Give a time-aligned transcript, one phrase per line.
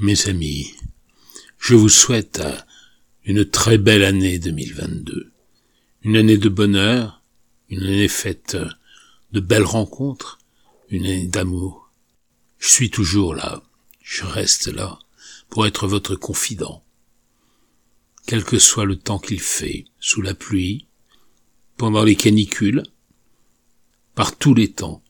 [0.00, 0.76] Mes amis,
[1.58, 2.40] je vous souhaite
[3.24, 5.32] une très belle année 2022.
[6.02, 7.20] Une année de bonheur,
[7.68, 8.56] une année faite
[9.32, 10.38] de belles rencontres,
[10.88, 11.90] une année d'amour.
[12.60, 13.60] Je suis toujours là,
[14.00, 15.00] je reste là
[15.48, 16.84] pour être votre confident.
[18.24, 20.86] Quel que soit le temps qu'il fait, sous la pluie,
[21.76, 22.84] pendant les canicules,
[24.14, 25.02] par tous les temps,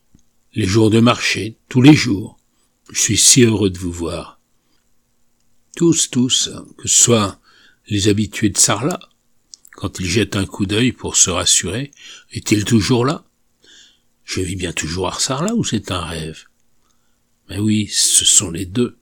[0.54, 2.38] les jours de marché, tous les jours.
[2.90, 4.37] Je suis si heureux de vous voir
[5.78, 7.40] tous, tous, que ce soit
[7.86, 8.98] les habitués de Sarlat,
[9.70, 11.92] quand ils jettent un coup d'œil pour se rassurer,
[12.32, 13.24] est-il toujours là?
[14.24, 16.46] Je vis bien toujours à Sarlat ou c'est un rêve?
[17.48, 18.98] Mais oui, ce sont les deux.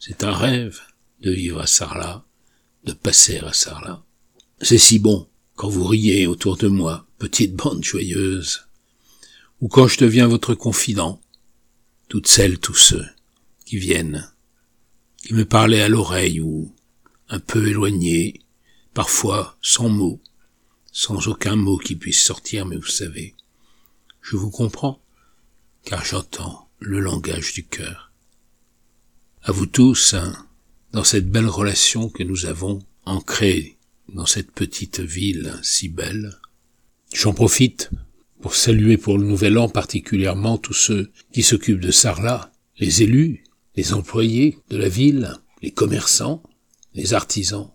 [0.00, 0.80] C'est un rêve
[1.20, 2.24] de vivre à Sarlat,
[2.82, 4.02] de passer à Sarlat.
[4.60, 8.66] C'est si bon quand vous riez autour de moi, petite bande joyeuse,
[9.60, 11.20] ou quand je deviens votre confident,
[12.08, 13.06] toutes celles, tous ceux
[13.64, 14.31] qui viennent
[15.22, 16.74] qui me parlait à l'oreille ou
[17.28, 18.40] un peu éloigné,
[18.92, 20.20] parfois sans mots,
[20.90, 23.34] sans aucun mot qui puisse sortir, mais vous savez,
[24.20, 25.00] je vous comprends,
[25.84, 28.12] car j'entends le langage du cœur.
[29.42, 30.32] À vous tous, hein,
[30.92, 36.38] dans cette belle relation que nous avons ancrée dans cette petite ville si belle,
[37.14, 37.90] j'en profite
[38.40, 43.44] pour saluer pour le nouvel an particulièrement tous ceux qui s'occupent de Sarlat, les élus,
[43.76, 46.42] les employés de la ville, les commerçants,
[46.94, 47.70] les artisans,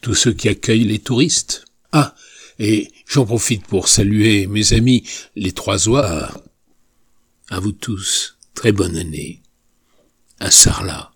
[0.00, 1.64] tous ceux qui accueillent les touristes.
[1.92, 2.14] Ah,
[2.58, 6.30] et j'en profite pour saluer mes amis les trois oies.
[7.48, 9.42] À vous tous, très bonne année.
[10.40, 11.12] À Sarlat,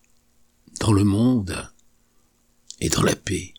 [0.80, 1.69] dans le monde
[2.80, 3.55] et dans la paix.